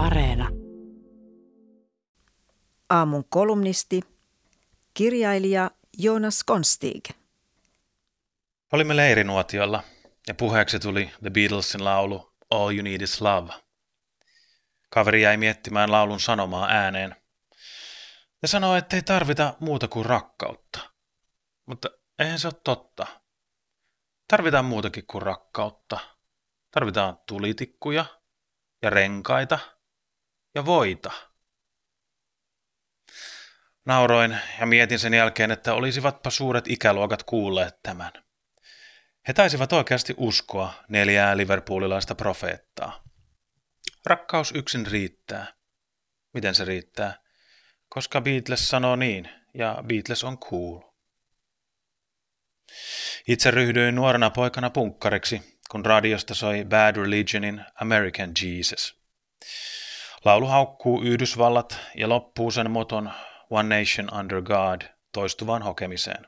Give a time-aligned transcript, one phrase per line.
[0.00, 0.48] Areena.
[2.90, 4.00] Aamun kolumnisti,
[4.94, 7.04] kirjailija Jonas Konstig.
[8.72, 9.82] Olimme leirinuotiolla
[10.28, 13.52] ja puheeksi tuli The Beatlesin laulu All You Need Is Love.
[14.90, 17.16] Kaveri jäi miettimään laulun sanomaa ääneen
[18.42, 20.80] ja sanoi, ettei tarvita muuta kuin rakkautta.
[21.66, 21.88] Mutta
[22.18, 23.06] eihän se ole totta.
[24.28, 25.98] Tarvitaan muutakin kuin rakkautta.
[26.70, 28.04] Tarvitaan tulitikkuja
[28.82, 29.58] ja renkaita
[30.54, 31.10] ja voita.
[33.84, 38.12] Nauroin ja mietin sen jälkeen, että olisivatpa suuret ikäluokat kuulleet tämän.
[39.28, 43.02] He taisivat oikeasti uskoa neljää liverpoolilaista profeettaa.
[44.06, 45.54] Rakkaus yksin riittää.
[46.34, 47.18] Miten se riittää?
[47.88, 50.80] Koska Beatles sanoo niin, ja Beatles on cool.
[53.28, 59.00] Itse ryhdyin nuorena poikana punkkariksi, kun radiosta soi Bad Religionin American Jesus.
[60.24, 63.10] Laulu haukkuu Yhdysvallat ja loppuu sen moton
[63.50, 66.26] One Nation Under God toistuvaan hokemiseen.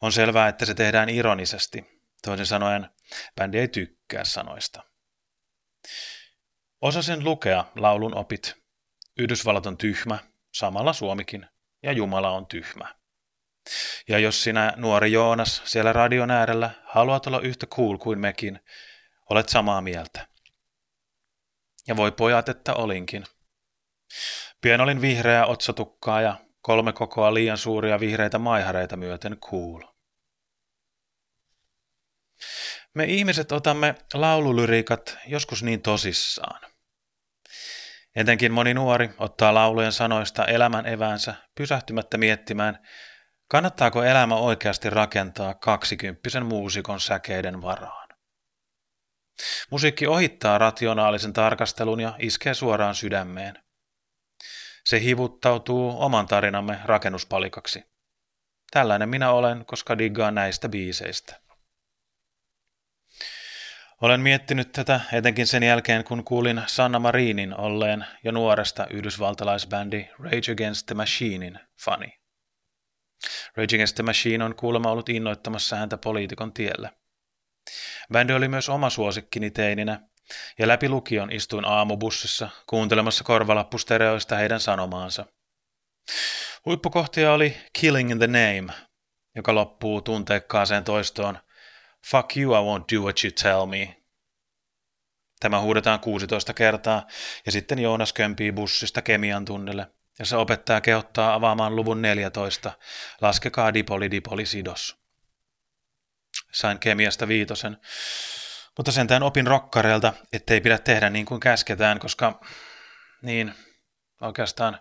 [0.00, 2.00] On selvää, että se tehdään ironisesti.
[2.22, 2.90] Toisin sanoen,
[3.36, 4.82] bändi ei tykkää sanoista.
[6.80, 8.54] Osasin lukea laulun opit.
[9.18, 10.18] Yhdysvallat on tyhmä,
[10.52, 11.46] samalla Suomikin,
[11.82, 12.94] ja Jumala on tyhmä.
[14.08, 18.60] Ja jos sinä, nuori Joonas, siellä radion äärellä haluat olla yhtä cool kuin mekin,
[19.30, 20.33] olet samaa mieltä.
[21.88, 23.24] Ja voi pojat, että olinkin.
[24.60, 29.80] Pian olin vihreää otsatukkaa ja kolme kokoa liian suuria vihreitä maihareita myöten cool.
[32.94, 36.60] Me ihmiset otamme laululyriikat joskus niin tosissaan.
[38.16, 42.78] Etenkin moni nuori ottaa laulujen sanoista elämän eväänsä pysähtymättä miettimään,
[43.48, 48.03] Kannattaako elämä oikeasti rakentaa kaksikymppisen muusikon säkeiden varaan?
[49.70, 53.58] Musiikki ohittaa rationaalisen tarkastelun ja iskee suoraan sydämeen.
[54.84, 57.84] Se hivuttautuu oman tarinamme rakennuspalikaksi.
[58.70, 61.40] Tällainen minä olen, koska diggaan näistä biiseistä.
[64.00, 70.52] Olen miettinyt tätä etenkin sen jälkeen, kun kuulin Sanna Marinin olleen jo nuoresta yhdysvaltalaisbändi Rage
[70.52, 72.18] Against the Machinein fani.
[73.56, 76.90] Rage Against the Machine on kuulemma ollut innoittamassa häntä poliitikon tielle.
[78.12, 80.00] Bändi oli myös oma suosikkini teininä,
[80.58, 85.26] ja läpi lukion istuin aamubussissa kuuntelemassa korvalappustereoista heidän sanomaansa.
[86.66, 88.72] Huippukohtia oli Killing in the Name,
[89.34, 91.38] joka loppuu tunteikkaaseen toistoon
[92.10, 93.96] Fuck you, I won't do what you tell me.
[95.40, 97.06] Tämä huudetaan 16 kertaa
[97.46, 99.86] ja sitten Joonas kömpii bussista kemian tunnelle
[100.18, 102.72] ja se opettaja kehottaa avaamaan luvun 14.
[103.20, 105.03] Laskekaa dipoli dipoli sidos.
[106.54, 107.76] Sain kemiasta viitosen,
[108.76, 112.40] mutta sentään opin rokkareilta, ettei pidä tehdä niin kuin käsketään, koska
[113.22, 113.54] niin
[114.20, 114.78] oikeastaan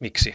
[0.00, 0.34] miksi?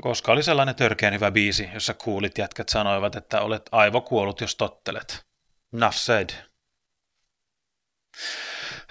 [0.00, 5.26] Koska oli sellainen törkeän hyvä biisi, jossa kuulit jätkät sanoivat, että olet aivokuollut, jos tottelet.
[5.72, 6.30] Nuff said.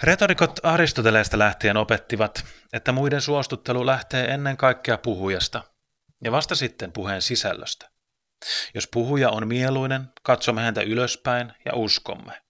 [0.02, 5.62] Retorikot Aristoteleesta lähtien opettivat, että muiden suostuttelu lähtee ennen kaikkea puhujasta
[6.24, 7.93] ja vasta sitten puheen sisällöstä.
[8.74, 12.42] Jos puhuja on mieluinen, katsomme häntä ylöspäin ja uskomme.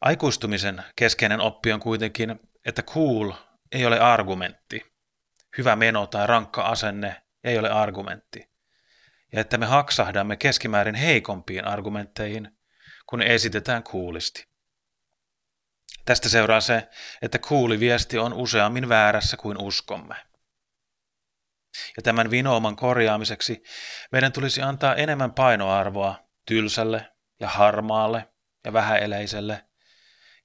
[0.00, 3.32] Aikuistumisen keskeinen oppi on kuitenkin, että cool
[3.72, 4.94] ei ole argumentti.
[5.58, 8.50] Hyvä meno tai rankka asenne ei ole argumentti.
[9.32, 12.58] Ja että me haksahdamme keskimäärin heikompiin argumentteihin,
[13.06, 14.48] kun esitetään kuulisti.
[16.04, 16.88] Tästä seuraa se,
[17.22, 17.38] että
[17.80, 20.14] viesti on useammin väärässä kuin uskomme.
[21.96, 23.62] Ja tämän vinouman korjaamiseksi
[24.12, 28.28] meidän tulisi antaa enemmän painoarvoa tylsälle ja harmaalle
[28.64, 29.64] ja vähäeleiselle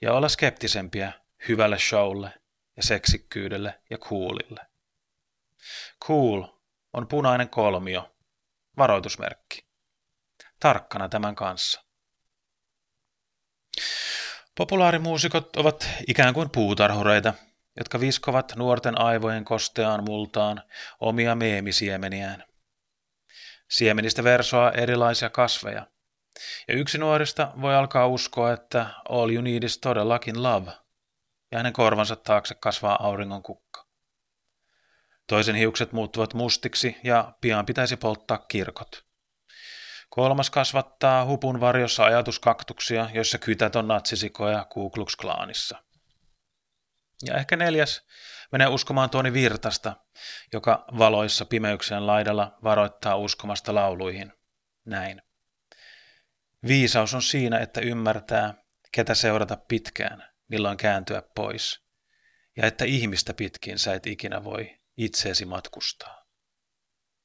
[0.02, 1.14] ja olla skeptisempiä
[1.48, 2.34] hyvälle showlle
[2.78, 4.62] ja seksikkyydelle ja coolille.
[6.06, 6.44] Cool
[6.94, 8.16] on punainen kolmio,
[8.78, 9.70] varoitusmerkki.
[10.60, 11.84] Tarkkana tämän kanssa.
[14.58, 17.34] Populaarimuusikot ovat ikään kuin puutarhureita,
[17.80, 20.62] jotka viskovat nuorten aivojen kosteaan multaan
[21.00, 22.44] omia meemisiemeniään.
[23.70, 25.88] Siemenistä versoaa erilaisia kasveja,
[26.68, 30.72] ja yksi nuorista voi alkaa uskoa, että all you need is todellakin love,
[31.52, 33.86] ja hänen korvansa taakse kasvaa auringon kukka.
[35.28, 39.06] Toisen hiukset muuttuvat mustiksi ja pian pitäisi polttaa kirkot.
[40.10, 45.89] Kolmas kasvattaa hupun varjossa ajatuskaktuksia, joissa kytät on natsisikoja Ku Klux Klaanissa.
[47.26, 48.06] Ja ehkä neljäs
[48.52, 49.96] menee uskomaan Toni Virtasta,
[50.54, 54.34] joka valoissa pimeyksen laidalla varoittaa uskomasta lauluihin.
[54.86, 55.22] Näin.
[56.68, 58.54] Viisaus on siinä, että ymmärtää,
[58.92, 61.82] ketä seurata pitkään, milloin kääntyä pois,
[62.58, 66.26] ja että ihmistä pitkin sä et ikinä voi itseesi matkustaa.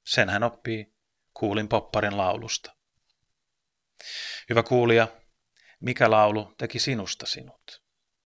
[0.05, 0.95] Sen hän oppii
[1.35, 2.77] kuulin popparin laulusta.
[4.49, 5.09] Hyvä kuulija,
[5.81, 7.84] mikä laulu teki sinusta sinut?